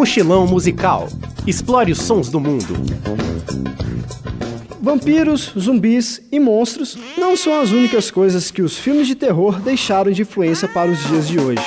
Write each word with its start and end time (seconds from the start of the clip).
Mochilão 0.00 0.46
musical. 0.46 1.08
Explore 1.46 1.92
os 1.92 1.98
sons 1.98 2.30
do 2.30 2.40
mundo. 2.40 2.74
Vampiros, 4.80 5.52
zumbis 5.58 6.22
e 6.32 6.40
monstros 6.40 6.96
não 7.18 7.36
são 7.36 7.60
as 7.60 7.70
únicas 7.70 8.10
coisas 8.10 8.50
que 8.50 8.62
os 8.62 8.78
filmes 8.78 9.06
de 9.06 9.14
terror 9.14 9.60
deixaram 9.60 10.10
de 10.10 10.22
influência 10.22 10.66
para 10.66 10.90
os 10.90 11.06
dias 11.06 11.28
de 11.28 11.38
hoje. 11.38 11.62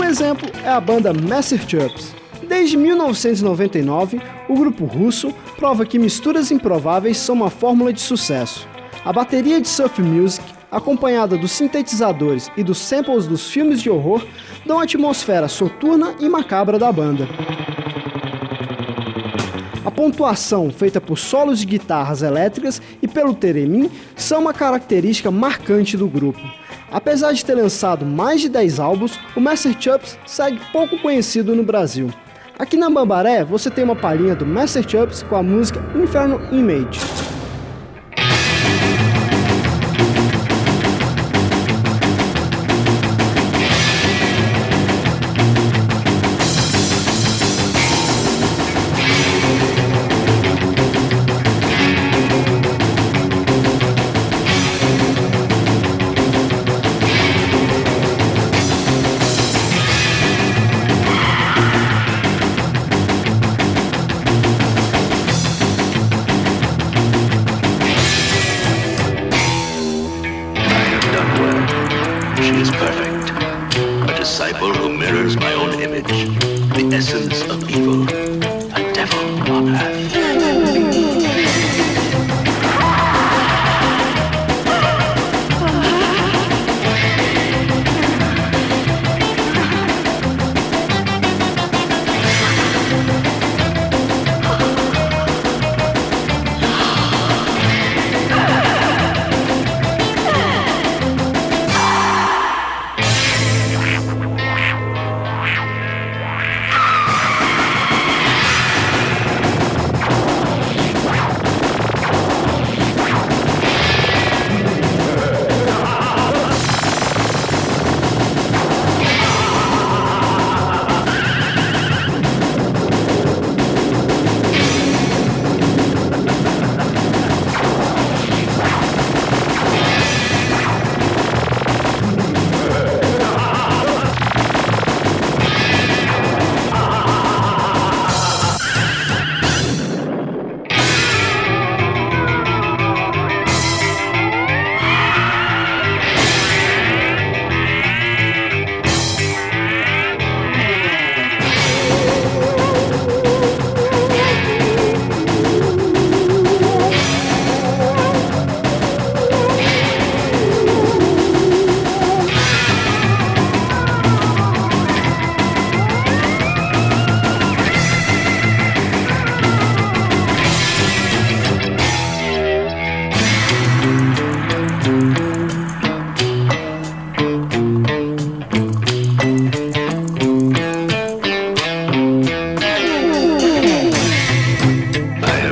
Um 0.00 0.04
exemplo 0.04 0.50
é 0.64 0.70
a 0.70 0.80
banda 0.80 1.12
Massive 1.12 1.66
Chups. 1.68 2.14
Desde 2.48 2.78
1999, 2.78 4.22
o 4.48 4.54
grupo 4.54 4.86
russo 4.86 5.34
prova 5.58 5.84
que 5.84 5.98
misturas 5.98 6.50
improváveis 6.50 7.18
são 7.18 7.34
uma 7.34 7.50
fórmula 7.50 7.92
de 7.92 8.00
sucesso. 8.00 8.66
A 9.02 9.12
bateria 9.14 9.58
de 9.60 9.66
surf 9.66 10.02
music, 10.02 10.44
acompanhada 10.70 11.36
dos 11.36 11.52
sintetizadores 11.52 12.50
e 12.54 12.62
dos 12.62 12.76
samples 12.76 13.26
dos 13.26 13.50
filmes 13.50 13.80
de 13.80 13.88
horror, 13.88 14.22
dão 14.66 14.78
a 14.78 14.82
atmosfera 14.82 15.48
soturna 15.48 16.14
e 16.20 16.28
macabra 16.28 16.78
da 16.78 16.92
banda. 16.92 17.26
A 19.82 19.90
pontuação 19.90 20.70
feita 20.70 21.00
por 21.00 21.16
solos 21.16 21.60
de 21.60 21.66
guitarras 21.66 22.20
elétricas 22.20 22.82
e 23.00 23.08
pelo 23.08 23.32
teremin 23.32 23.90
são 24.14 24.40
uma 24.40 24.52
característica 24.52 25.30
marcante 25.30 25.96
do 25.96 26.06
grupo. 26.06 26.40
Apesar 26.92 27.32
de 27.32 27.42
ter 27.42 27.54
lançado 27.54 28.04
mais 28.04 28.42
de 28.42 28.50
10 28.50 28.78
álbuns, 28.78 29.18
o 29.34 29.40
Master 29.40 29.74
Chups 29.80 30.18
segue 30.26 30.60
pouco 30.72 30.98
conhecido 30.98 31.56
no 31.56 31.62
Brasil. 31.62 32.10
Aqui 32.58 32.76
na 32.76 32.90
Bambaré 32.90 33.42
você 33.42 33.70
tem 33.70 33.82
uma 33.82 33.96
palhinha 33.96 34.34
do 34.34 34.44
Master 34.44 34.86
Chups 34.86 35.22
com 35.22 35.36
a 35.36 35.42
música 35.42 35.82
Inferno 35.96 36.38
Image. 36.52 37.29
Disciple 74.70 74.88
who 74.88 74.98
mirrors 74.98 75.36
my 75.36 75.52
own 75.52 75.80
image, 75.80 76.06
the 76.06 76.90
essence 76.94 77.42
of 77.48 77.68
evil, 77.70 78.02
a 78.04 78.92
devil 78.92 79.52
on 79.52 79.68
earth. 79.68 80.19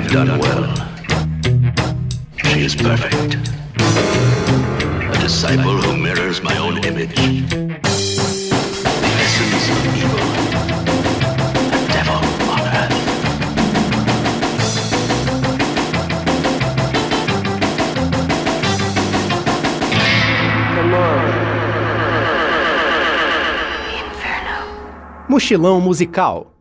Done 0.09 0.39
well. 0.39 0.65
She 2.37 2.61
is 2.65 2.75
perfect. 2.75 3.37
A 3.77 5.19
disciple 5.21 5.77
who 5.83 5.97
mirrors 5.97 6.43
my 6.43 6.57
own 6.57 6.79
image. 6.85 7.15
The 7.51 7.77
essence 9.25 9.69
of 9.71 9.85
evil. 9.97 10.21
A 11.73 11.89
devil 11.93 12.23
on 12.49 12.61
earth. 12.61 12.97
Mochilão 25.29 25.81
musical. 25.81 26.58